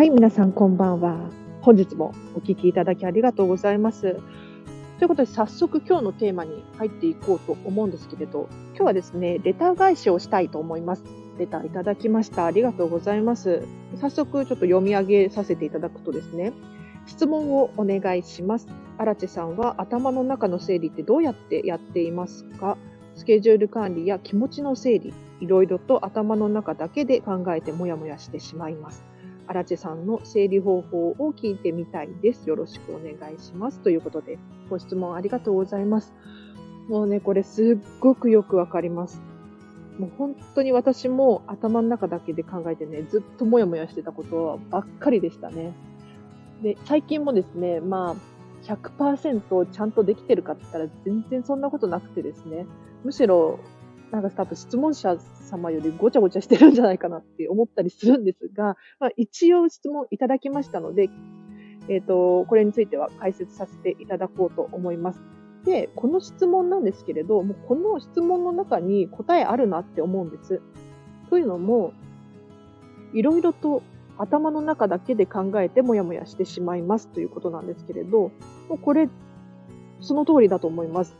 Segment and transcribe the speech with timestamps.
[0.00, 1.28] はい、皆さんこんばんは。
[1.60, 4.14] 本日もお聞きいただきありがとうございます。
[4.98, 11.04] ということで、早速今日のテーマに入っていこうと思うんですけれど、今日はですね、レター返しをしたいと思います。
[11.38, 12.46] レターいただきました。
[12.46, 13.62] ありがとうございます。
[14.00, 16.54] 早速ちょっと読み上げさせていただくとですね、
[17.04, 18.68] 質問をお願いします。
[18.96, 22.78] 荒地さんは頭の中の整理ってどうやってやっていますか？
[23.16, 29.04] スケジュール管理や気持ちの整理、いろいろと頭の中だけで考えてもやもやしてしまいます。
[29.50, 32.48] 荒地さんの整理方法を聞いてみたいです。
[32.48, 33.80] よろしくお願いします。
[33.80, 36.14] ということで、ご質問ありがとうございます。
[36.88, 39.20] もうね、これすっごくよくわかります。
[39.98, 45.74] もう本当に私も頭の中だけで考えてね、ずっともやもやしてたことばっかりでしたね。
[46.62, 48.16] で、最近もですね、まあ、
[48.62, 52.66] 100%ちゃんとできてるかって言ったら全然そんなことなくてですね、
[53.02, 53.58] むしろ、
[54.10, 61.08] なんか多分質問者様よりごちゃごちゃしてるんじゃないかなって思ったりするんですが、まあ、一応質問いただきましたので、
[61.88, 65.20] えっ、と、これについては解説させていただこうと思います。
[65.64, 70.60] で、この質問なんですけれど、もうこの質問の中に答えあるなって思うんです。
[71.28, 71.92] というのも、
[73.12, 73.82] いろいろと
[74.18, 78.30] 頭の中だけで考えてもやもやしてしまいますということなんですけれど、
[78.68, 79.08] もうこれ、
[80.00, 81.16] その通りだと思います。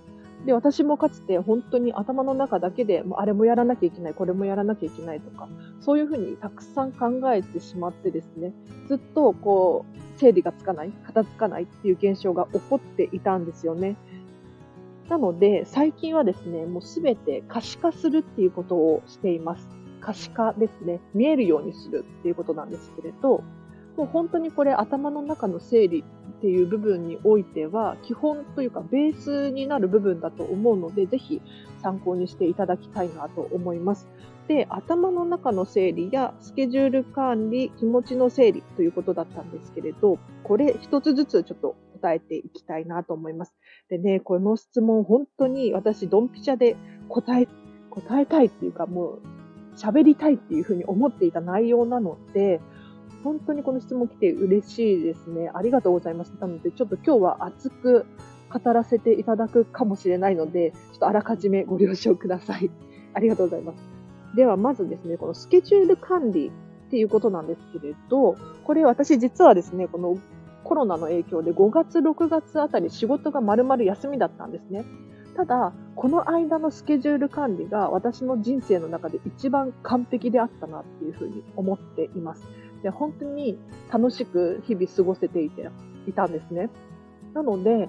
[0.46, 5.48] で、私もかつて本当に頭の中だけで、もあれもやらなきゃいけない、これもやらなきゃいけないとか、
[5.80, 8.54] そういうふうにたくさん考えてしまってですね、
[8.88, 13.96] ずっとこう、整理がつかない、片付かないっていう現象が起こっていたんですよね。
[15.08, 19.68] なので、最近はですね、もうすべて可視化するっていうことをしています。
[20.00, 21.00] 可視化ですね。
[21.14, 23.42] 見えるようにするっていうことなんですけれど、
[23.96, 26.04] もう本当にこれ頭の中の整理
[26.40, 31.42] っていう部分においては、基本というかベースになる部分だと思うので、ぜひ
[31.82, 34.08] 参考にしていただきたいなと思います。
[34.48, 43.54] で、頭の中の整理やスケジュール管理、気持ちの整理ということだったんですけれど、これ一つずつちょっと答えていきたいなと思います。
[43.90, 46.76] でね、この質問本当に私ドンピシャで
[47.10, 47.48] 答え、
[47.90, 49.22] 答えたいっていうかもう
[49.76, 52.60] 喋りたいっていうふうに思っていた内容なので、
[53.22, 55.50] 本当にこの質問来て嬉しいですね。
[55.52, 56.32] ありがとうございます。
[56.40, 58.06] なので、ちょっと今日は熱く
[58.52, 62.70] 語らせていただくかもしれないので、ちょっとあらかじめご了承ください。
[63.14, 63.78] ありがとうございます。
[64.36, 70.18] では、まずですね、このスケジュール管理っていうことなんですけれど、これ私実はですね、この
[70.64, 74.84] コロナの影響で5月、6月あたり仕事が丸々休みだったんですね。
[75.36, 82.46] ただ、この間のスケジュール管理が私の人生の中で一番完璧であったなっていうふうに思っています。
[82.82, 83.58] で、本当に
[83.92, 85.70] 楽しく日々過ごせていて、
[86.06, 86.70] いたんですね。
[87.34, 87.88] なので、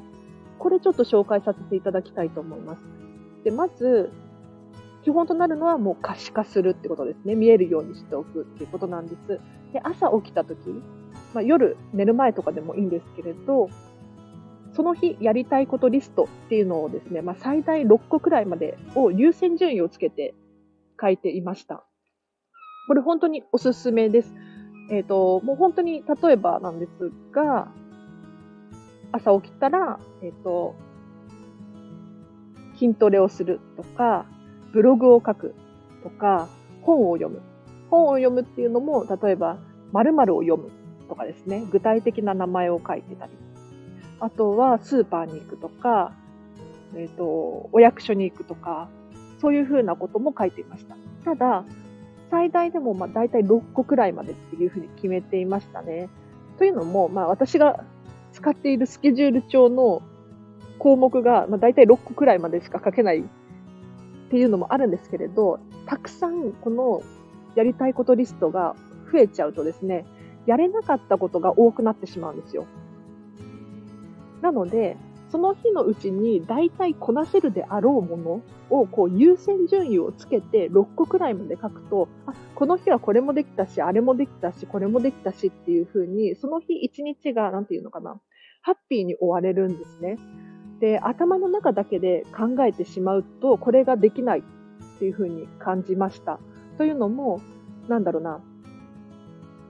[0.59, 2.83] これちょっと紹介させていただきたいと思います。
[3.43, 4.11] で、まず、
[5.03, 7.35] 基本となるのはもう可視化するってことですね。
[7.35, 9.39] 見えるようにしておくっていうことなんです。
[9.73, 10.57] で、朝起きた時、
[11.33, 13.69] まあ、夜寝る前とかでもいいんですけれど、
[14.73, 20.33] その日やりたいことリストっていうのをですね、まあ、最大6個くらいまでを優先順位をつけて
[20.99, 21.83] 書いていました。
[22.87, 24.33] これ本当におすすめです。
[24.91, 27.71] えっ、ー、と、もう本当に例えばなんですが、
[29.13, 30.75] 朝起きたら、えっ、ー、と、
[32.77, 34.25] 筋トレをするとか、
[34.73, 35.55] ブログを書く
[36.03, 36.49] とか、
[36.81, 37.41] 本を読む。
[37.89, 39.57] 本を読むっていうのも、例えば、
[39.93, 40.69] 〇〇を読む
[41.07, 43.31] とかですね、具体的な名前を書いてたり。
[44.19, 46.11] あとは、スーパーに行くとか、
[46.95, 48.89] えっ、ー、と、お役所に行くとか、
[49.39, 50.97] そういうふうなことも書いていました。
[51.23, 51.63] ただ、
[52.31, 56.09] 最大でもまあ大体6個くらいまでっていうふうに決めていましたね。
[56.57, 57.83] というのも、まあ私が
[58.31, 60.01] 使っているスケジュール帳の
[60.79, 63.23] 項目がまあ大体6個くらいまでしか書けないっ
[64.29, 67.03] ていうのもあるんですけれど、たくさんこの
[67.55, 68.75] やりたいことリストが
[69.11, 70.05] 増えちゃうとですね、
[70.45, 72.65] やれなかったことが多くなってしまうんですよ。
[74.41, 74.95] なので、
[75.31, 88.19] その日のうちに大体こなせるであろうものをこう優先順位をつけて6個くらいまで書くと、あ、この日はこれもできたし、あれもできたし、これもできたしっていう風に、その日一日が、なんていうのかな、
[88.61, 90.17] ハッピーに終われるんですね。
[90.81, 94.43] で、頭の中だけで考えてしまうと、これができないっ
[94.99, 96.39] ていう風に感じました。
[96.77, 97.39] というのも、
[97.87, 98.41] なんだろうな、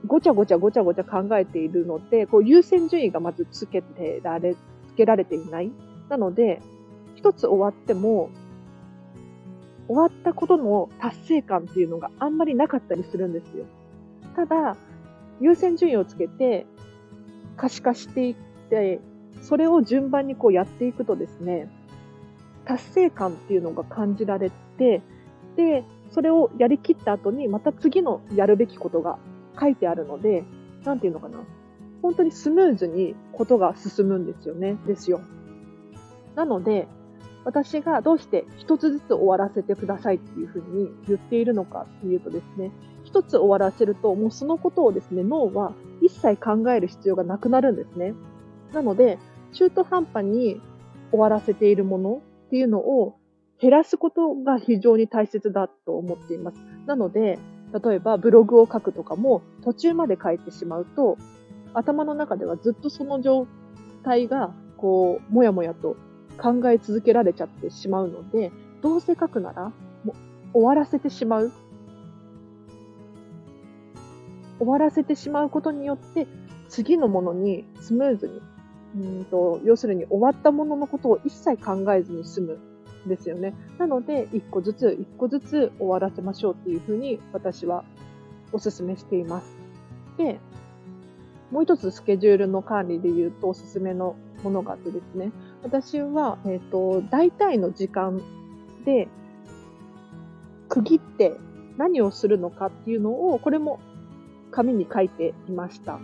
[0.07, 4.55] ごちゃごちゃごちゃごちゃ考えているので、こう優先順位がまずつけてられ
[4.93, 5.71] つけられていない。
[6.09, 6.61] なので、
[7.15, 8.29] 一つ終わっても、
[9.87, 13.65] 終わったことの達成感っていうのがあんまりなかったりするんですよ。
[14.35, 14.77] ただ、
[15.39, 16.65] 優先順位をつけて、
[17.57, 18.35] 可視化していっ
[18.69, 18.99] て、
[19.41, 21.69] それを順番にこうやっていくとですね、
[22.65, 25.01] 達成感っていうのが感じられて、
[25.55, 29.17] で、それをやりきった後にまた次のやるべきことが
[29.59, 30.43] 書いてあるので、
[30.85, 31.39] なんていうのかな。
[32.01, 34.77] 本当にスムーズにことが進むんですよね。
[34.87, 35.21] ですよ。
[36.35, 36.87] なので、
[37.43, 42.71] 私がどうして一つずつ終わらせてくださいっていうふうに言っているのかっていうとですね、
[43.03, 48.13] 一つ終わらせると、もうそのことをですね、脳は一切考える必要がなくなるんですね。
[48.73, 49.17] なので、
[49.53, 50.61] 中途半端に
[51.11, 53.17] 終わらせているものっていうのを
[53.59, 56.57] 減らすことが非常に大切だと思っています。
[56.85, 57.37] なので、
[57.83, 61.17] 例えばブログを書くとかも途中まで書いてしまうと、
[61.73, 63.47] 頭の中ではずっとその状
[64.03, 65.95] 態が、こう、もやもやと
[66.37, 68.51] 考え続けられちゃってしまうので、
[68.81, 69.71] どうせ書くなら、
[70.03, 70.13] もう
[70.53, 71.51] 終わらせてしまう。
[74.59, 76.27] 終わらせてしまうことによって、
[76.67, 78.41] 次のものにスムーズに、
[78.95, 82.59] うんと要するに終わったもののことを一切考えずに済む
[83.07, 83.53] ですよね。
[83.77, 87.83] なので、一個ずつ、一個ずつ終わらせましょうっていうふうに私は
[88.51, 89.57] お勧めしています。
[90.17, 90.39] で、
[91.51, 95.31] もう一つスケジュールの管理で言うとおすすめのものがあってですね、
[95.63, 98.21] 私は、えっ、ー、と、大体の時間
[98.85, 99.07] で
[100.69, 101.33] 区切って
[101.77, 103.79] 何をするのかっていうのを、これも
[104.51, 105.99] 紙に書いていました。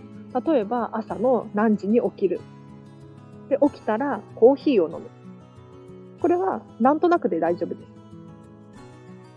[0.46, 2.42] 例えば、朝の何時に起きる。
[3.50, 5.10] で、起きたらコーヒーを飲む。
[6.22, 7.98] これはなんとなくで大丈夫です。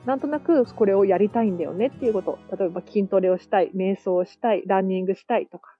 [0.06, 2.38] なんとなくこれをやりたいんだよねっていうこと。
[2.56, 5.76] 例えば筋トレをしたい、瞑想をしたい、ランニングしたいとか。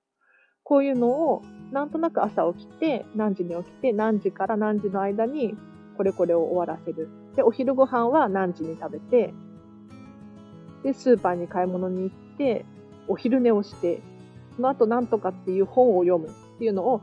[0.70, 5.56] こういうのをなんとなく朝起きて、何時に起きて、何時から何時の間に
[5.96, 7.08] これこれを終わらせる。
[7.34, 9.34] で、お昼ご飯は何時に食べて、
[10.84, 12.64] で、スーパーに買い物に行って、
[13.08, 14.00] お昼寝をして、
[14.54, 17.00] その後なんとかっていう本を読むっていうのを、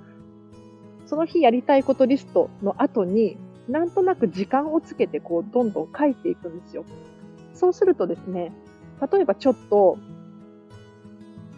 [1.06, 3.38] その日やりたいことリストの後に、
[3.68, 6.86] なんとなく時間をつけてこう、どんどん書いていくんですよ。
[7.54, 8.54] そうするとですね、
[9.12, 9.98] 例えばちょっと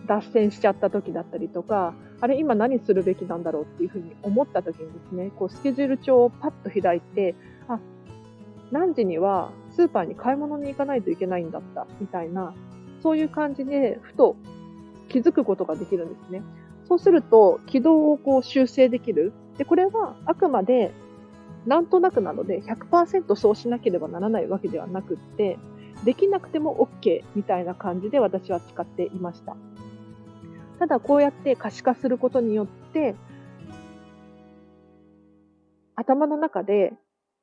[0.10, 7.36] 脱線しちゃった時だったりとか、あれ今何するべきなんだろうっていうふうに思った時にですね、こうスケジュール帳をパッと開いて、
[7.68, 7.80] あ、
[8.72, 12.56] 何時にはスーパーに買い物に行かないといけないんだった、みたいな、
[13.04, 14.36] そういう感じで、ふと
[15.10, 16.42] 気づくことができるんですね。
[16.88, 19.32] そうすると、軌道をこう修正できる。
[19.60, 20.92] で、これはあくまで
[21.68, 25.60] なんとなくなので100%そうしなければならないわけではなくって、
[26.04, 29.56] できなくても OK みたいな感じで私は使っていました。
[30.80, 33.16] ただこうやって可視化することによって、
[35.96, 36.94] 頭の中で、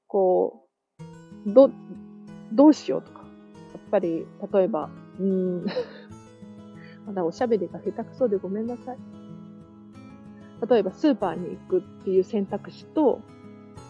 [0.06, 0.66] こ
[1.46, 1.70] う、ど、
[2.52, 3.20] どうしようとか。
[3.20, 3.26] や
[3.78, 4.88] っぱり、例えば、
[5.20, 5.66] うん、
[7.06, 8.98] まだおしゃべりが下手くそでごめんなさい。
[10.70, 13.20] 例えば、スーパーに行くっていう選択肢と、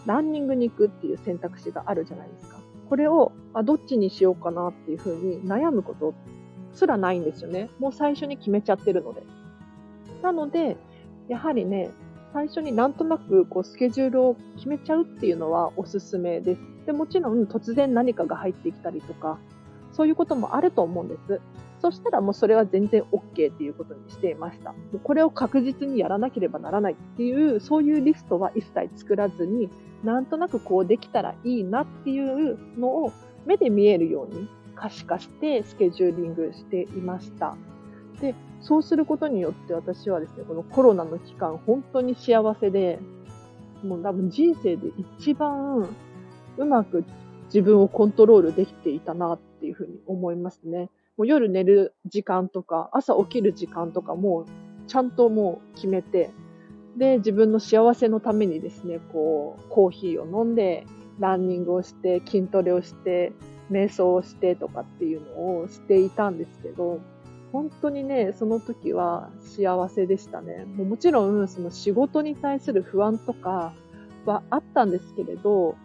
[0.05, 2.59] ランニングに行くっていう選択肢があるじゃないですか。
[2.89, 6.13] これを、あ、どっちにしようかなっていうふうに悩むこと
[6.73, 7.69] すらないんですよね。
[7.79, 9.36] もう最初に決めちゃってるので。
[10.27, 10.75] なので、
[11.29, 11.89] やはりね、
[12.33, 16.61] 最初になんとなくこうスケジュールを決めちゃうっていうのはおすすめです。
[16.85, 19.39] でもちろん突然何かが入ってきたりとか、
[19.93, 21.39] そういうこともあると思うんです。
[21.79, 24.73] そしたらもうそれは全然 OK っていうことにしていました。
[24.73, 29.69] もうこれを確実にやらなければならないっていう、そういうリストは一切作らずに、
[30.03, 33.13] なんとなくこうできたらいいなっていうのを
[33.45, 37.55] 目で見えるように可視化してスケジューリングしていました。
[38.19, 42.99] で、そうすることによって私はですね、このコロナの期間、本当に幸せで、
[43.83, 45.87] もう多分人生で一番
[46.57, 47.03] うまく
[47.45, 50.89] 自分をコントロールできていたなっていうふうに思いますね。
[51.17, 54.45] もう夜寝る時間とか、朝起きる時間とかも
[54.87, 56.31] ちゃんともう決めて、
[56.97, 60.85] で、自分の幸せのためにですね、こう、コーヒーを飲んで、
[61.19, 63.33] ランニングをして、筋トレをして、
[63.71, 66.99] 瞑想をしてとかっていうのをしていたんですけど、
[67.51, 70.65] 本当にね、その時は幸せでしたね。
[70.65, 73.73] ももちろん、その仕事に対する不安とか
[74.25, 75.75] はあったんですけれど、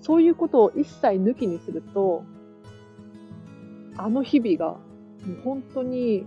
[0.00, 2.24] そういうことを一切抜きにすると、
[3.96, 4.78] あの日々が
[5.26, 6.26] もう本当に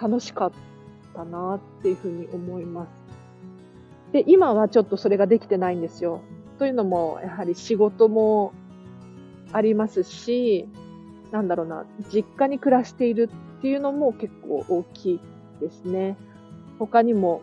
[0.00, 0.52] 楽しかっ
[1.14, 2.90] たなっていうふうに思います。
[4.12, 6.20] で、今はちょっとそれができてないんですよ。
[6.58, 8.52] というのも、やはり仕事も
[9.52, 10.68] ありますし、
[11.32, 15.20] なんだろうな、実家に暮らしているっていうのも結構大きい
[15.60, 16.16] ですね。
[16.78, 17.40] 他にも、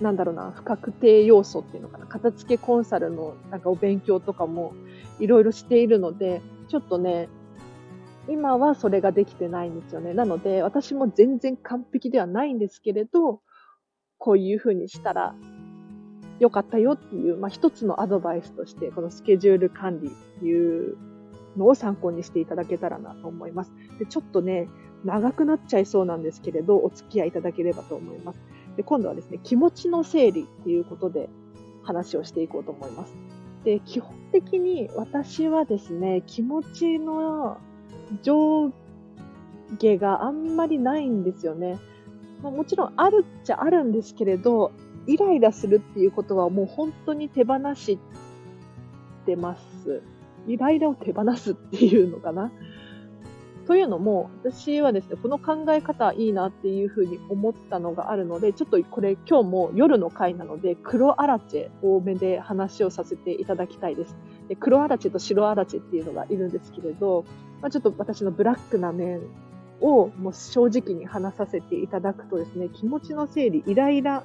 [0.00, 4.74] なんだろうな、不確定要素っていうのかな、片付けコンサルのなんかお勉強とかも
[5.20, 7.28] いろいろしているので、ちょっとね、
[8.28, 10.12] 今はそれができてないんですよね。
[10.12, 13.42] なので、私も全然完璧ではないんですけれど、
[14.18, 15.34] こういうふうにしたら
[16.40, 20.96] よかったよっていう、まあ、一つのアドバイスとして、このスケジュール管理っていう
[21.56, 23.72] のを参考にしていただけたらなと思います。
[23.98, 24.68] でちょっとね、
[25.04, 28.40] 長くなっちゃいそうなんですけれど、お付き合いいただければと思います。
[28.76, 31.28] で今度はですね、気持ちの整理っていうことで
[31.82, 33.14] 話をしていこうと思います。
[33.64, 37.58] で、基本的に私はですね、気持ちの
[38.22, 38.72] 上
[39.78, 41.78] 下があんまりないんですよね。
[42.42, 44.72] まあ、もちろんあるっちゃあるんですけれど、
[45.06, 47.98] イライラするっていうことはもう本当に手放し
[49.26, 50.02] てます。
[50.46, 52.52] イライラを手放すっていうのかな。
[53.66, 64.16] というのも、私はですね、この考え方いいなっていうふうに思ったのがあるので、ちょっとこれ今日も夜の回なので、黒アラチェ多めで話をさせていただきたいです。
[64.48, 67.24] で黒アラチェと白アラチェっていうのがいるんですけれど、
[67.62, 69.22] まあ、ちょっと私のブラックな面
[69.80, 74.24] をもう正直に話させていただくとですね、気持ちの整理、イライラ、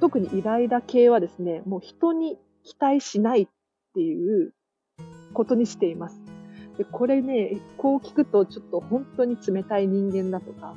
[0.00, 3.48] 特にイライラ系はですね、もう人に期待しないっ
[3.94, 4.52] ていう
[5.32, 6.20] ことにしています。
[6.78, 10.74] で、これね、こう聞くとちょっと本当に冷たい人間だとか、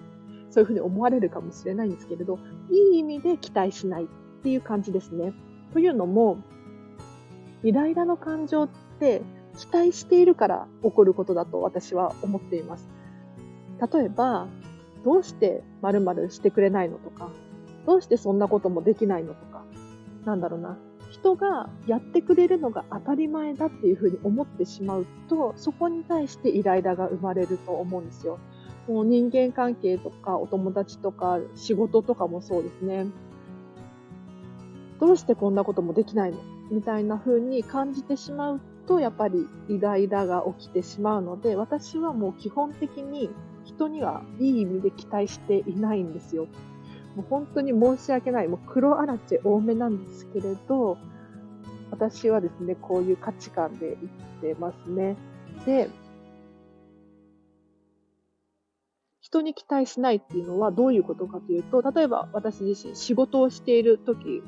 [0.50, 2.40] そういうふうに思われるかもしれないんですけれど、
[2.70, 4.08] いい意味で期待しないっ
[4.44, 5.34] ていう感じですね。
[5.72, 6.38] というのも、
[7.64, 9.22] イライラの感情って
[9.58, 12.88] 期待しているから起こることだと私は思っています。
[13.94, 14.48] 例えば、
[15.04, 17.30] どうして〇〇してくれないのとか、
[17.86, 19.66] どうしてそんなこともできないのとか、
[20.26, 20.78] なんだろうな、
[21.14, 28.40] 人がやってくれるのが当たり前だっていうふうに思ってしまうと、そこに対してイライラが生まれると思うんですよ。
[28.88, 33.06] もう人間関係とかお友達とか仕事とかもそうですね。
[35.00, 36.40] どうしてこんなこともできないの？
[36.72, 43.30] みたいな風に感じてしまうと、やっぱりイライラが起きてしまうので、私はもう基本的に
[43.64, 46.48] 人にはいい意味で期待していないんですよ。
[47.16, 48.48] もう本当に申し訳ない。
[48.48, 50.98] もう黒アラチェ多めなんですけれど、
[51.92, 54.10] 私はですね、こういう価値観で生き
[54.42, 55.16] てますね。
[55.66, 55.90] で、
[59.22, 64.44] 人に期待しないっていうのはどういうことかというと、例えば私自身仕事をしている時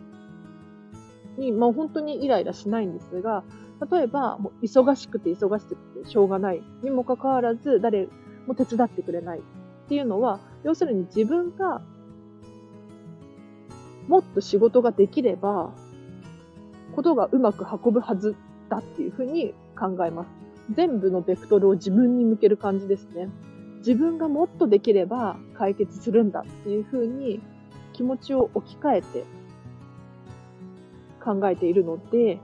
[1.38, 3.44] に、まあ本当にイライラしないんですが、
[3.92, 8.08] 例えば忙しくて忙しくてしょうがないにもかかわらず誰
[8.48, 9.42] も手伝ってくれないっ
[9.88, 11.82] ていうのは、要するに自分が
[14.08, 15.72] もっと仕事ができれば、
[16.96, 18.36] ことがうまく運ぶはず
[18.70, 20.30] だっていうふうに考えます。
[20.74, 23.30] 全部のベクトルを自分に向ける感じですね。
[23.80, 27.40] 自分がもっとできれば解決するんだっていうふうに
[27.94, 29.24] 気持ちを置き換えて
[31.24, 32.40] 考えているので、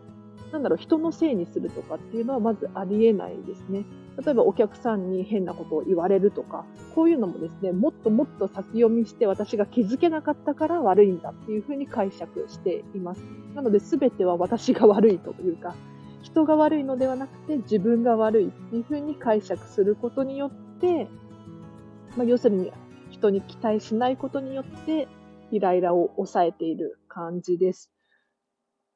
[0.52, 3.86] なんだろう、人のせいにするとかっていうのはまずありえないですね。
[4.18, 6.66] 例えばお客さんに変なことを言われるとか、
[6.96, 13.24] こういうのもですね、もっともっと先読みして私が気づけなかったから悪いんだっていうふうに解釈しています。
[13.56, 15.76] なので全ては私が悪いというか、
[16.22, 21.08] 人が悪いのではなくて自分が悪いっていうふうに解釈することによって、
[22.16, 22.72] まあ、要するに
[23.10, 25.08] 人に期待しないことによって
[25.52, 27.92] イライラを抑えている感じです。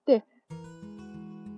[0.05, 0.23] で、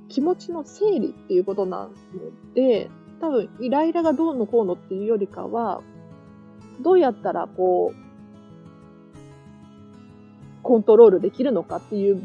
[0.10, 5.82] 気持ちの整理っていうことなので、多分、イライラがどうのこうのっていうよりかは、
[6.82, 8.08] どうやったらこう、
[10.64, 12.22] コントロールできるのかっていう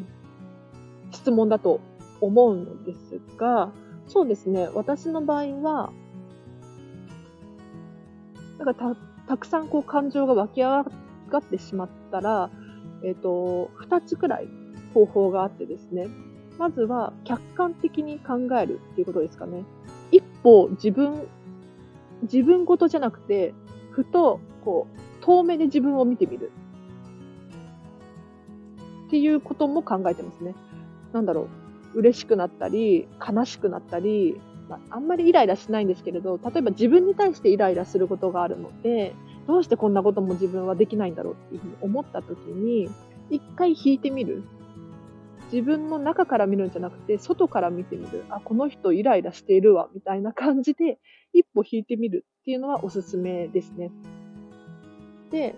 [1.12, 1.80] 質問だと
[2.20, 3.72] 思うのですが、
[4.06, 5.92] そうですね、私の場合は、
[8.58, 8.96] なんかた、
[9.28, 12.50] たくさんこう感情が湧き上がってしまったら、
[13.04, 14.48] えっ、ー、と、二つくらい
[14.92, 16.08] 方法があってですね、
[16.58, 19.64] まずは客観的に考えるっていうことですかね。
[20.70, 21.26] 自分、
[22.22, 23.54] 自分ごとじゃなくて、
[23.90, 24.86] ふと、こ
[25.20, 26.50] う、遠目で自分を見てみる。
[29.06, 30.54] っていうことも考えてますね。
[31.12, 31.48] なんだろ
[31.94, 31.98] う。
[31.98, 39.14] 嬉しくなったり、悲しくなったり、まあ、あんまりイライラしないんですけれど、例えば自分に対してイライラすることがあるので、
[39.46, 42.88] どうしてこんなことも自分はできないんだろうっていうふうに思った時に、
[43.30, 44.42] 一回引いてみる。
[45.52, 48.24] 自分の中から見るんじゃなくて、外から見てみる。
[48.30, 50.98] あ、この人イライラしているわ、みたいな感じで、
[51.34, 53.90] 一歩引いてみるっていうのはおすすめですね。
[55.30, 55.54] で、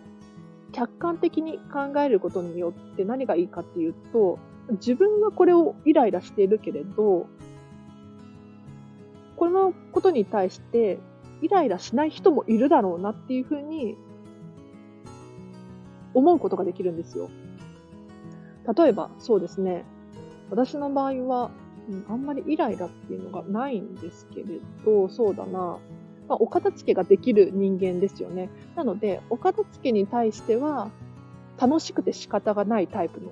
[0.72, 4.38] 客観的に考えることによって何がいいかっていうと、
[4.72, 7.28] 自分はこれをイライラしているけれど、
[9.36, 10.98] このことに対して
[11.40, 13.96] イライラしない人もいるだろうなっていうふうに
[16.14, 17.30] 思うことができるんですよ。
[18.72, 19.84] 例えば、そうですね。
[20.50, 21.50] 私の場合は、
[21.88, 25.78] うん、あんまりイライラっていうのがないんですけれど、そうだな。
[26.28, 28.48] まあ、お片付けができる人間ですよね。
[28.76, 30.90] なので、お片付けに対しては、
[31.58, 33.30] 楽しくて仕方がないタイプの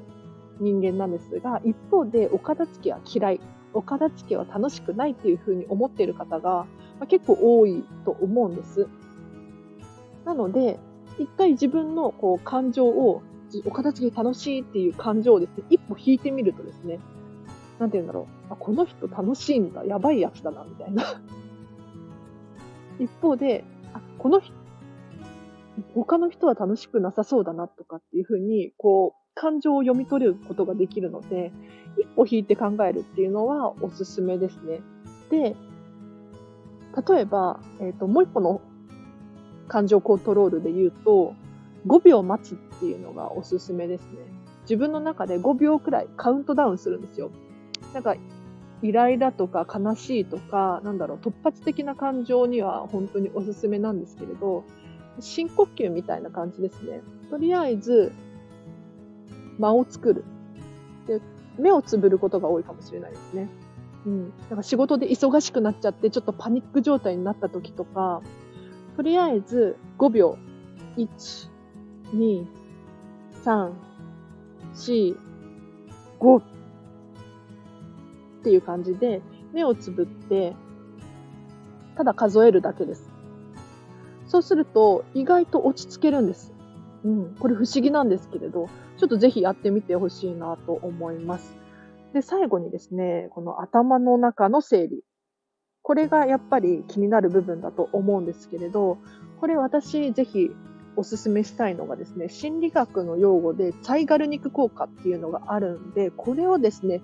[0.61, 3.41] 人間なんですが、一方で、お片付けは嫌い。
[3.75, 6.67] お片付けは楽しくないっていうふうに思っている方が、ま
[7.05, 8.87] あ、結構多いと思うんです。
[10.25, 10.79] なので、
[11.19, 13.23] 一回自分のこう感情を、
[13.67, 16.99] お片付け楽しいっていう感情をですね、一歩引いてみるとですね、
[17.79, 18.53] なんて言うんだろう。
[18.53, 19.85] あ、この人楽しいんだ。
[19.85, 21.03] やばいやつだな、みたいな。
[23.01, 24.53] 一方で、あ、この人、
[25.95, 31.53] 他の人は楽しくなさそうだなとかっていうふうに、こう、感情を読み取ることができるので、
[31.99, 34.81] 一歩引いて考えるっていうのはおすすめですね。
[35.31, 35.57] で、
[37.09, 38.61] 例えば、えっ、ー、と、もう一歩の
[39.69, 41.35] 感情コントロールで言うと、
[41.87, 44.19] 5秒待つっていうのがおすすめですね。
[44.63, 47.31] 自分の中で5秒くらいカウントダウンするんですよ。
[47.95, 48.17] なんか、
[48.83, 54.65] イライラとか悲しいとか、なんだろう、突発的な感情には本当におすすめなんですけれど、
[55.21, 57.03] 深呼吸みたいな感じですね。
[57.31, 58.11] とりあえず、
[59.61, 60.25] 間を作る。
[61.07, 61.21] で、
[61.57, 63.49] 目をつぶることが多いかもしれないですね。
[64.07, 64.33] うん。
[64.51, 68.23] なんか仕事で忙しくなっちゃって、ちょっとパニック状態になった時とか、
[68.97, 70.37] とりあえず5秒。
[70.97, 71.51] 1、
[72.15, 72.47] 2、
[73.45, 73.73] 3、
[74.75, 75.17] 4、
[76.21, 76.43] 5っ
[78.43, 79.23] ていう感じで、
[79.53, 80.55] 目をつぶって、
[81.97, 83.11] ただ数えるだけです。
[84.27, 86.53] そうすると、意外と落ち着けるんです。
[87.05, 87.37] うん。
[87.39, 91.55] これ不思議なんですけれど、ちょっとぜひやってみてほしいなと思います。
[92.15, 95.05] で、最後にですね、この頭の中の整理。
[95.83, 98.99] これがやっぱり気になる部分だと思うんですけれど、
[99.41, 100.51] これ私ぜひ
[100.97, 107.01] おすすめしたいのがですね、心理学の用語でサイガルニク効果っていうのがあるんで、これをですね、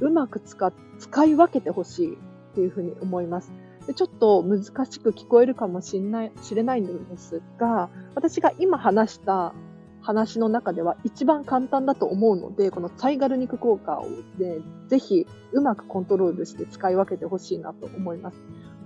[0.00, 2.18] うまく使使い分けてほしいっ
[2.54, 3.52] ていうふうに思います。
[3.86, 9.54] でちょっと難しく聞こえるかもしれない知れないんですが、私が今話した
[10.00, 14.06] 話の中では一番簡単だと思うので、このサイガルニク効果を
[14.38, 18.40] ね、ぜひうまくコントロールして使い分けてほしいなと思います。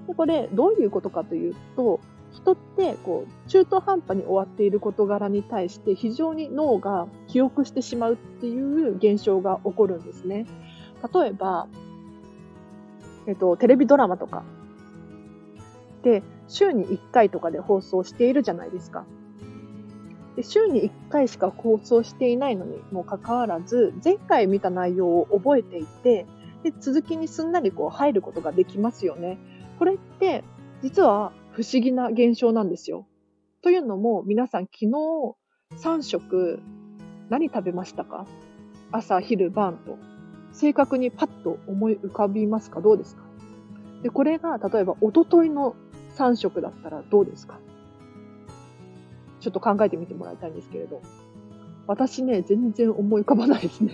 [0.06, 2.00] でこれ、どういうことかというと、
[2.32, 10.46] 人ってこう中途半端に終わっている事柄に対して非常に脳が記憶してしまうっていう現象が起こるんですね。
[11.14, 11.68] 例えば、
[13.26, 14.42] えっと、テレビドラマとか
[16.02, 19.04] で週に1回とかで放送しているじゃないですか。
[20.36, 26.26] で週に1回しか放送していないのにもかかわらず、前回見た内容を覚えていて、
[26.62, 29.38] で続きにすんなりこう入ることができますよね。
[29.78, 30.44] これって、
[30.82, 33.06] 実は不思議な現象なんですよ。
[33.62, 34.88] というのも、皆さん昨日
[35.76, 36.60] 3食
[37.28, 38.26] 何食べましたか？
[38.90, 39.98] 朝、昼、晩と。
[40.52, 42.80] 正確にパッと思い浮かびますか？
[42.80, 43.22] どうですか？
[44.02, 45.76] で、これが例えばおとといの
[46.16, 47.58] 3食だったらどうですか？
[49.40, 51.02] ちょっと考えてみてもらいたいんですけれど。
[51.86, 53.92] 私ね、全然思い浮かばないですね。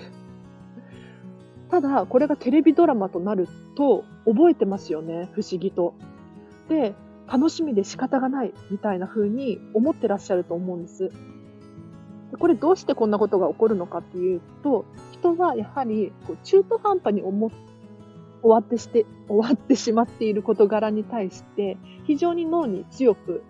[1.71, 5.95] ただ、これがテレビドラマとなると、覚えてますよね、不思議と。
[6.69, 6.95] で、
[7.31, 11.11] 楽しみで仕方がないみたいな風に思ってらっしゃると思うんです。
[12.31, 17.51] でこれどうしてこんなことが起こるのかっていうと、人はやはりこう中途半端に思
[18.43, 23.43] 終わってして、終わってしまっている事柄に対して、非常に脳に強く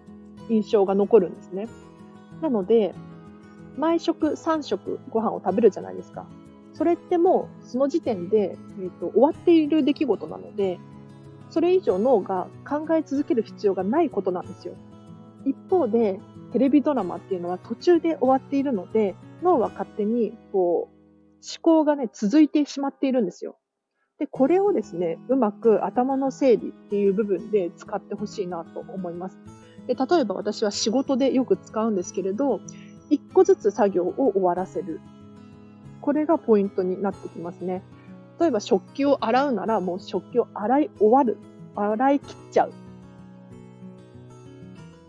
[0.48, 1.68] 印象が残るんですね。
[2.40, 2.94] なので、
[3.76, 6.26] 毎食3食ご飯を食べるじゃないですか。
[6.72, 10.78] それってもうその時点で、えーと、終わっている出来事なので、
[11.50, 14.74] それ以上脳が考え続ける必要がないことなんですよ。
[15.44, 16.20] 一方で、
[16.52, 20.98] テレビドラマっていうのは途中で終わっているので、脳は勝手にこう
[21.38, 23.56] 思考がね、続いてしまっているんですよ。
[24.18, 29.38] で、これをですね、うまく頭の整理っていう部分で使ってほしいなと思います。
[29.86, 32.60] で例えば私は仕事でよく使うんですけれど、
[33.10, 35.00] 一個ずつ作業を終わらせる。
[36.00, 37.82] これがポイントになってきますね。
[38.40, 41.38] 例えば食器を洗うならもう食器を洗い終わる。
[41.74, 42.70] 洗い切っちゃう。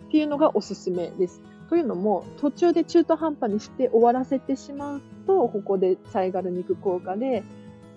[0.08, 1.42] っていうのがおすすめです。
[1.70, 7.44] というのも、途中で中途半端にして終わらせてしまうと、ここでサイガル肉効果で、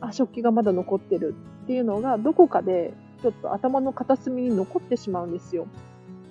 [0.00, 2.92] あ、食器がまだ残ってるっていうのが、どこかで
[3.22, 5.66] ちょっと頭の片隅に残ってしまうんですよ。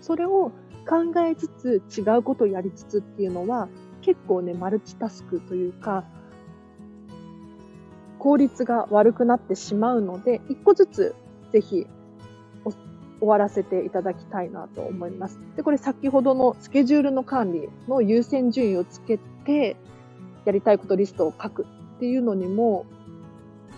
[0.02, 0.52] それを
[0.88, 3.70] 考えつつ違うことをやりつつっていうのは
[4.02, 6.04] 結構ね、マルチタスクというか、
[8.22, 11.16] 効率が悪くなってしまうので、一個ずつ
[11.52, 11.88] ぜひ
[12.64, 15.40] 終わらせていただきたいなと思います。
[15.56, 19.76] で、これ先ほどのスケジュールの管理の優先順位をつけて、
[20.46, 22.86] やりたいことリストを書くっていうのにも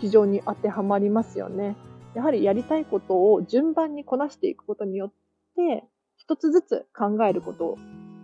[0.01, 1.77] 非常に当てはまりますよね。
[2.13, 5.13] やはりやりたいことを順番にこなしていくことによっ
[5.56, 5.86] て、
[6.17, 7.77] 一つずつ考えること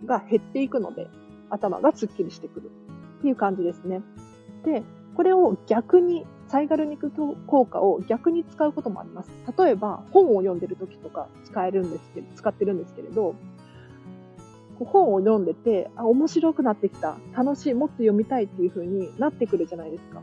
[0.04, 1.06] が減っていくので、
[1.48, 2.70] 頭がスッキリしてくる
[3.20, 4.02] っていう感じですね。
[4.66, 4.82] で、
[5.14, 7.10] これを逆にサイガル肉
[7.46, 9.30] 効果を逆に使うこともあります。
[9.56, 13.34] 例えば、本を読んでる時とか使えるんですけど、使ってるんですけれど、
[14.84, 20.20] 本を読んでて、あ、面白くなってきた、楽しい、もっと読みたいっていう風になってくるじゃないですか。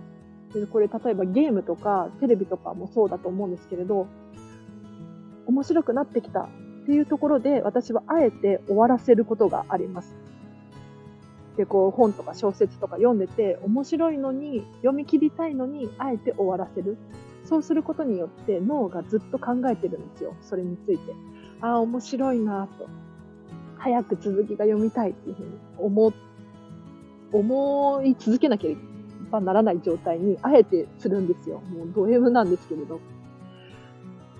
[0.53, 4.07] でこれ、例えばゲームとかテレビとかもそうだと思うんですけれど、
[5.45, 6.49] 面白くなってきたっ
[6.85, 10.15] ていうところで、私はあえて終わらせることがあります。
[11.57, 16.97] で、こう本とか小説とか読んでて、面白いのに、読み切りたいのに、あえて終わらせる。
[17.43, 20.35] そうすることによって脳がずっと考えてるんですよ。
[20.41, 21.13] それについて。
[21.61, 22.87] ああ、面白いなと。
[23.77, 26.13] 早く続きが読みたいっていうふうに思、
[27.31, 28.77] 思い続けなけれ
[29.31, 31.59] ばならない状態にあえてするんですよ。
[31.61, 32.99] もうド M なんですけれど。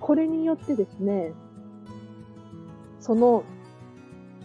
[0.00, 1.32] これによってですね、
[3.00, 3.42] その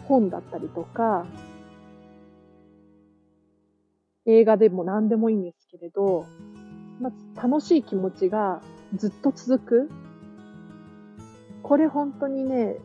[0.05, 1.25] 本だったりとか、
[4.25, 6.25] 映画でも何でもいいんですけれど、
[7.01, 8.61] まず楽しい気持ちが
[8.95, 9.89] ずっと続く。
[11.61, 12.77] これ本当にね、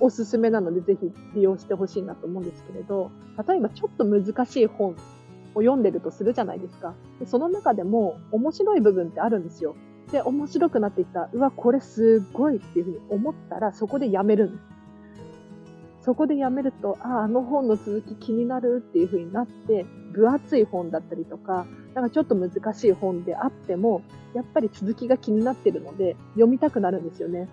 [0.00, 3.10] おすすめなのでぜひ利用してほしいなと思うんですけれど、
[3.48, 4.96] 例えばちょっと難しい本
[5.54, 6.94] を読んでるとするじゃないですか。
[7.18, 9.74] でその中でも面白い部分ってあるんですよ。
[10.12, 14.75] で、面白くなっていった、うわ、これすっごいっていうふうに思ったらそこでやめるんです。
[16.06, 27.48] そこでやめると、ああ、あの本の続き気になるっていうふうになって、分厚い本だったりとか、なんかちょっと難しい本であっても、やっぱり続きが気になってるので、読みたくなるんですよね。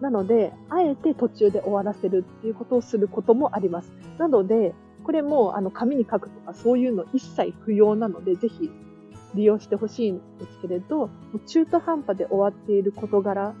[0.00, 3.92] なので、あえて途中で終わらせるっていうことをすることもあります。
[4.16, 8.70] なので、これもあの紙に書くとかそういうの一切不要なので、ぜひ
[9.34, 11.10] 利用してほしいんですけれど、
[11.46, 13.54] 中途半端で終わっている事柄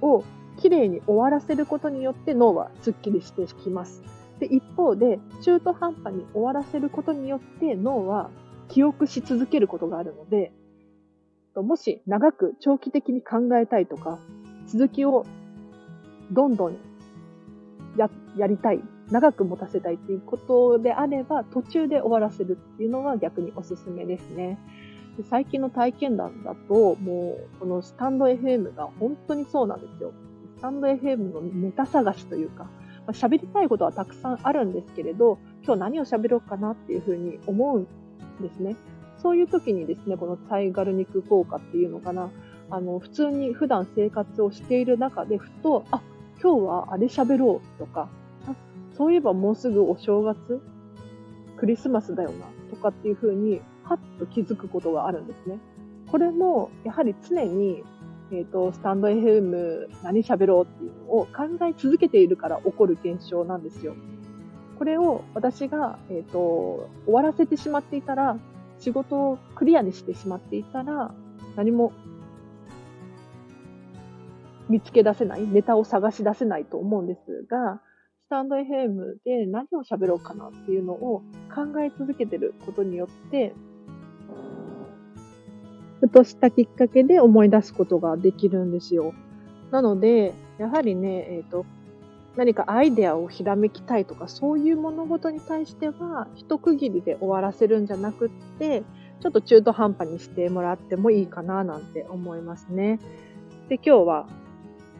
[0.00, 0.22] を
[0.58, 4.02] きれいに終わらせることによって脳はスッキリしてきます。
[4.40, 8.30] で一方で、中途半端に終わらせることによって脳は
[8.68, 10.52] 記憶し続けることがあるので、
[11.54, 14.18] もし長く長期的に考えたいとか、
[14.66, 15.24] 続きを
[16.32, 16.76] どんどん
[17.96, 24.58] ややりたい、長く持たせたいっていうことであれば、途中で終わらせるっていうのは逆におすすめですね。
[25.16, 30.12] で最近の体験談だと、もうこのスタンド FM が本当にそうなんですよ。
[30.64, 32.70] タンド FM のネタ探しというか、ま
[33.08, 37.86] あ、喋りたいことはたくさんあるんですけれど、今日何を喋ろうかなっていうふうに思うん
[38.40, 38.74] ですね。
[39.18, 42.30] そういう時にですね、このサイガルニク効果っていうのかな、
[42.70, 46.00] あの、普通に普段生活をしている中で、ふと、あ、
[46.42, 48.08] 今日はあれ喋ろうとか、
[48.96, 50.62] そういえばもうすぐお正月
[51.58, 55.58] クリスマスだよな、とかっていうふうに、はっと気づくことがあるんですね。
[56.10, 57.84] これも、やはり常に、
[58.30, 63.94] えっ、ー、と、スタンド FM 何喋ろうっていうのを考え続けているから起こる現象なんですよ。
[64.78, 68.38] これを私が、えっ、ー、と、終わらせてしまっていたら、
[68.78, 71.14] 仕事をクリアにしてしまっていたら、
[71.56, 71.92] 何も
[74.68, 77.80] 見つけ出せない、ネタを探し出せないと思うんですが、
[78.26, 81.22] スタンド FM で何を喋ろうかなっていうのを
[81.54, 83.54] 考え続けてることによって、
[86.00, 89.14] ふとしたきっかけで思い出すことができるんですよ。
[89.70, 91.66] なので、やはりね、えっ、ー、と、
[92.36, 98.82] 何かアイデアをひらめきたいとか、そういう物事に対しては、一区切りで終わらせるんじゃなくって、
[99.20, 102.98] ちょっと中途半端にしてもらってもいいかななんて思いますね。
[103.68, 104.26] で、今日は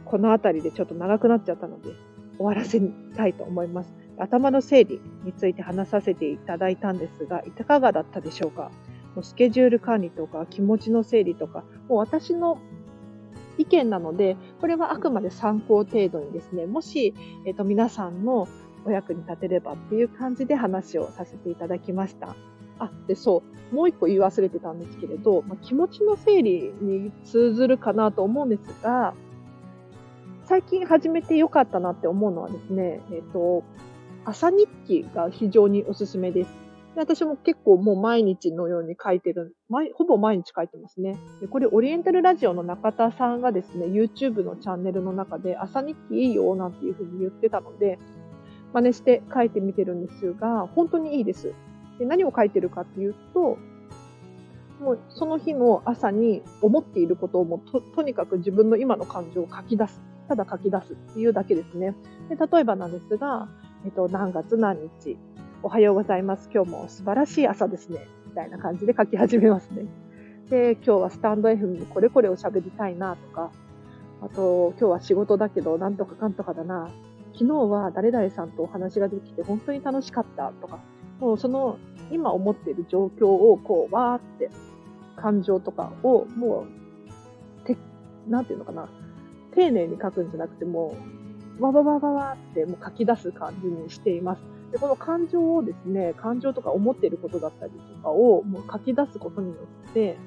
[0.05, 1.91] この辺りでちょっと長くなっちゃったので、
[2.39, 2.81] 終わらせ
[3.17, 3.93] たいと思います。
[4.17, 8.71] 頭の整理について話させていただいたんですが、いかがだったでしょうか？
[9.15, 12.59] もうスケジュール管理とか気持ちの整理とか、もう私の
[13.59, 17.15] 意見なので、これはあくまで参考程度にですね、もし、
[17.47, 18.49] え、ー、と、皆さんの
[18.85, 22.37] お役に立てればっていう感じで話をさせていただきました。
[22.79, 29.15] あ、で、そう、もう一個言い忘れてたんですけれど、まあ、気持ちの整理に通ずるかなと思うんですが、
[30.45, 33.63] 最近始めてよかったなって思うのはですね、えっ、ー、と、
[34.27, 36.64] 朝日記が非常におすすめです。
[36.97, 39.57] 私も結構もう毎日のように書いてる、
[39.95, 41.17] ほぼ毎日書いてますね。
[41.41, 47.99] でこれオリエンタルラジオの中田さんがですね、YouTube のチャンネルの中で朝日記いいよなんていうふうに言ってたので、
[48.73, 51.53] 真似して書いてみてるんですが、本当にいいです。
[51.99, 53.59] で何を書いてるかっていうと、
[54.81, 60.01] もうその日の朝に思っていることをもうととにかく自分の今の感情を書き出す。
[60.29, 61.95] ただ書き出すっていうだけですね。
[62.29, 63.49] で例えばなんですが、
[63.85, 65.19] えっと、何月何日、
[65.67, 66.51] おはようございます。
[66.53, 68.07] 今日も素晴らしい朝ですね。
[68.27, 69.87] みたいな感じで書き始めますね。
[70.51, 73.51] で、今日はスタンド FM でこれこれを喋りたいなとか、
[74.21, 76.91] あと、今日は仕事だけど、なんとかかんとかだな。
[77.33, 80.81] 昨日は誰々さんとお話ができて本当に楽しかったとか、
[81.19, 81.79] もうその
[82.13, 84.51] 今思っている状況をこう、わーって
[85.17, 86.67] 感情とかをも
[87.63, 87.79] う、て、
[88.29, 88.91] なんていうのかな、
[89.55, 90.95] 丁寧に書くんじゃなくても
[91.59, 94.54] わわわわわってもう書き出す感じにしています。
[94.75, 99.55] で、この感情をですね、感情とか思っていることだったりとかをもう書き出すことによ
[99.91, 100.19] って、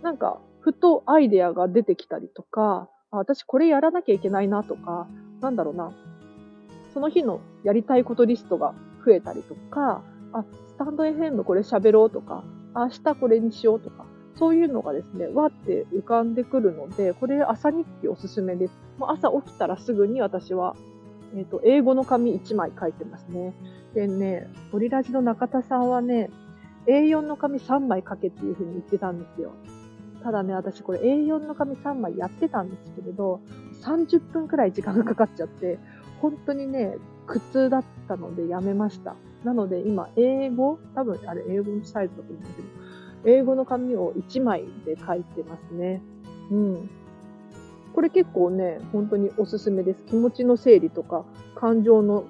[0.00, 5.08] なんか、ふとアイデアが出てきたりとか、あ私これやらなきゃいけないなとか、
[5.40, 5.92] なんだろうな、
[6.94, 8.72] その日のやりたいことリストが
[9.04, 10.02] 増えたりとか、
[10.32, 12.44] あ、スタンド FM のこれ喋ろうとか、
[12.76, 18.78] 明日これにしようとか、そういうのがですね、わって浮かんでくるので、これ朝日記おすすめです。
[18.98, 20.76] もう朝起きたらすぐに私は、
[21.34, 23.54] えっ、ー、と、英語の紙1枚書いてますね。
[23.94, 26.30] でね、オリラジの中田さんはね、
[26.86, 29.52] A4 の紙3枚書けっていう風に言ってたんですよ。
[30.22, 33.40] ただね、私これ A4 の紙3枚やってたんですけれど、
[33.82, 35.78] 30分くらい時間がかかっちゃって、
[36.20, 39.16] 本当にね、苦痛だったのでやめました。
[39.44, 42.68] なので今、英語多分あれ英語のサイズだと思うんだけど、
[43.24, 46.02] 英語の紙を1枚で書いてますね。
[46.50, 46.90] うん。
[47.96, 50.04] これ結構ね、本当におすすめです。
[50.04, 52.24] 気持ちの整理とか、感情の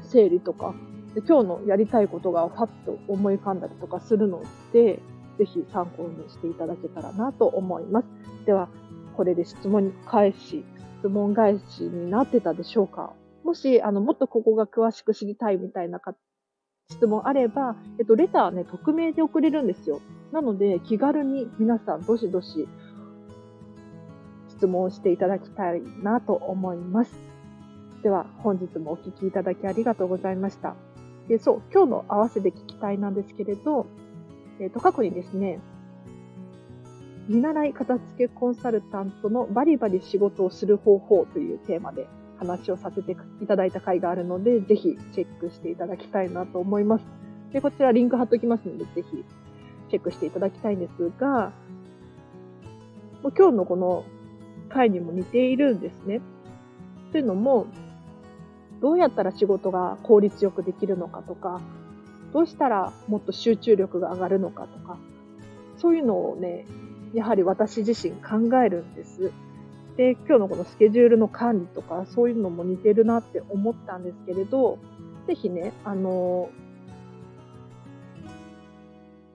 [0.00, 0.74] 整理とか、
[1.14, 5.00] で今日のやりたいことがファッと思い浮かんだりとかするので、
[5.36, 8.08] ぜひ参考にしていただけたらなと思います。
[8.46, 8.70] では、
[9.18, 10.64] これで質問返し、
[11.00, 13.12] 質問返しになってたでしょうか？
[13.44, 16.00] もし、あの、もっとここが詳しく知りたいみたいな
[16.90, 20.00] 質問あれば、えっと、レターね、匿名で送れるんですよ。
[20.32, 22.66] なので、気軽に皆さん、どしどし、
[24.56, 27.18] 質問していただきたいなと思います。
[28.02, 30.76] では、本日もお聞きいただきありがとうございました。
[31.28, 33.86] で、そう、今日の合わせて聞きたいなんですけれど、
[34.60, 35.60] えっ、と、過去にですね、
[37.28, 42.06] 見習い片付けコンサルタントのバリバリ仕事をする方法というテーマで
[42.38, 47.06] 話をさせていただいた回があるので、ぜひチェックしていただきたいなと思います。
[47.52, 49.24] で、こちらリンク貼っときますので、ぜひ
[49.88, 51.52] チェックしていただきたいんですが、
[53.22, 54.04] 今日のこの
[54.74, 56.20] 回にも似ているんですね。
[57.12, 57.66] というのも、
[58.82, 61.60] どうやったら仕事が効率よくできるのかとか、
[62.32, 64.98] どうしたらもっと集中力が上がるのかとか、
[65.76, 66.66] そういうのをね、
[67.14, 69.30] やはり私自身考えるんです。
[69.96, 74.78] で、今日のこのスケジュールの管理とか、そういうのも似てるなって思ったんですけれど、
[75.28, 76.50] ぜひね、あの、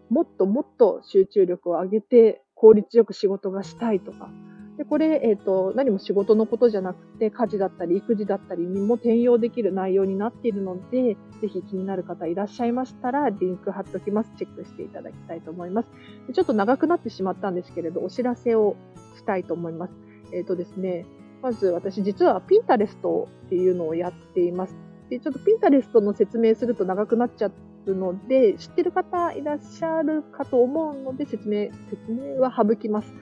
[0.09, 4.29] もっともっと集中力を上げて効率よく仕事がしたいとか、
[4.79, 14.31] で、これ、えっ、ー、と、何も仕事のことじゃなくて、家事だったり、育児だったりにも転用できる内容になっているので、ぜひ気になる方いらっしゃいましたら、リンク貼っておきます。
[14.37, 15.89] チェックしていただきたいと思います。
[16.27, 18.77] でちょっと長くなってしまったんですけれど、お知らせを
[19.17, 19.93] したいと思います。
[20.31, 21.05] えっ、ー、とですね、
[21.41, 24.77] まず私実はピンタレストっていうのをやっています。
[25.09, 27.51] で、ちょっとピンタレストの説明すると長くなっちゃ
[27.85, 33.13] うので、知ってる方いらっしゃるかと思うので、説明、説明は省きます。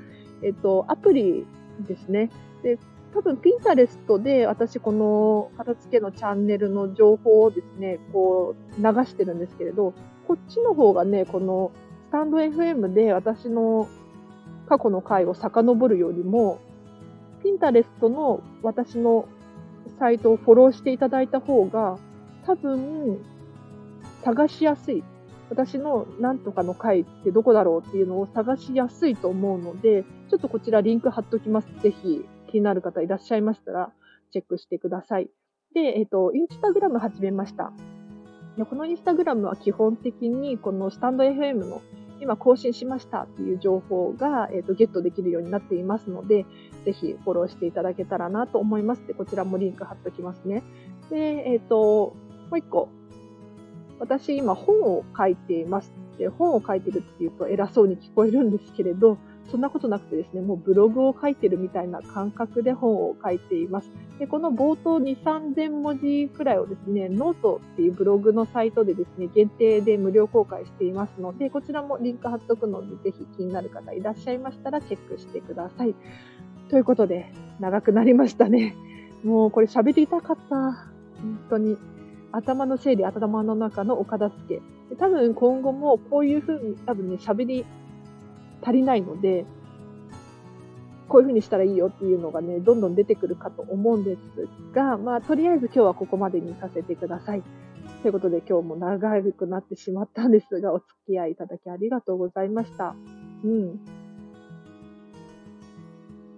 [0.43, 1.45] えっ、と、アプリ
[1.87, 2.29] ですね。
[2.63, 2.77] で、
[3.13, 9.93] 多分ピンタレストで私この片付けのチャンネルの情報をですね、こう流してるんですけれど、
[10.27, 11.71] こっちの方がね、この
[12.09, 13.87] スタンド FM で私の
[14.67, 16.59] 過去の回を遡るよりも、
[17.41, 19.27] ピンタレストの私の
[19.99, 21.97] サイトをフォローしていただいた方が、
[22.45, 23.19] 多分、
[24.23, 25.03] 探しやすい。
[25.49, 31.67] 私のなんとかの回ってどこだろうっていうのを探しやすいと思うので、ちょっとこちらリンク貼っときます。
[31.81, 33.91] ぜひ気になる方いらっしゃいましたら、
[34.31, 35.29] チェックしてください。
[35.73, 37.71] で、えっ、と、インスタグラム始めました。
[38.69, 41.81] このインスタグラムは基本的にこのスタンド FM の
[42.19, 46.45] 今更新しましたっていう情報が、えーと、ゲットできるようになっていますので、
[46.83, 49.05] ぜひフォローしていただけたらなと思います。
[49.05, 50.63] で、こちらもリンク貼っときますね。
[51.09, 52.15] で、えっ、ー、と、
[52.49, 52.89] もう一個。
[53.99, 55.91] 私今本を書いています。
[56.17, 59.17] で、本を書いてるっていうと偉そうに聞こえるんですけれど、
[59.51, 63.89] そんなことなくてですね、もうブログを書いてるみたいな感覚で本を書いています。
[64.19, 75.95] で、この冒頭2、3000文字くらいをですね、ノートっていうブログのサイトでですね、限定で無料公開していますので、こちらもリンク貼っとくので、ぜひ気になる方いらっしゃいましたらチェックしてください。
[76.69, 77.31] ということで、
[77.61, 78.75] 長くなりましたね。
[79.23, 80.55] もうこれ喋りたかった。
[81.21, 81.77] 本当に。
[82.37, 84.95] 頭の整理、頭の中のお片付け。
[84.95, 87.65] 多分今後もこういうふうに多分ね、喋り
[88.61, 89.45] 足りないので、
[91.09, 97.43] こういうふうにしたらいいよっていうのがね、どんどん出てくるかと思うんですが、まあ、とりあえず今日はここまでにさせてください。
[98.01, 102.95] ということで今日も長くなってしまったんですが、お付き合いいただきありがとうございました。
[103.43, 103.79] うん。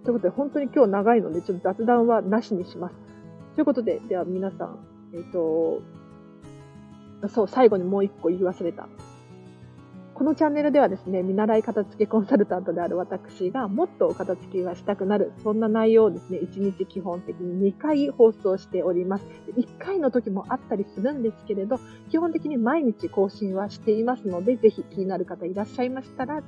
[0.04, 2.94] ということで、本当に今日長いので、ちょっと雑談はなしにします。
[3.54, 5.82] ということで、では皆さん、えっ、と、
[7.28, 8.88] そう、最後にもう一個言い忘れた。
[10.20, 19.24] このチャンネルではですね、見習い片付けコンサルタントである私がもっとお片付けがしたくなる、そんな内容をですね、1日基本的に2回放送しております。
[19.56, 26.42] 1回の時もあったりするんですけれど、基本的に毎日更新はしていますので、ぜひ気になる方いらっしゃいましたら、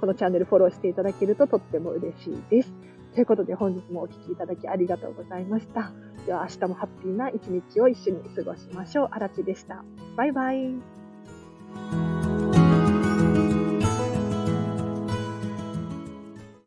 [0.00, 2.72] このチャンネルフォローしていただけるととっても嬉しいです。
[3.16, 5.90] ということで本日もお聴きいただきありがとうございました。
[6.26, 9.08] では明日もハッピーな一日を一緒に過ごしましょう。
[9.10, 9.82] あらちでした。
[10.16, 10.96] バイバイ。
[11.92, 12.15] you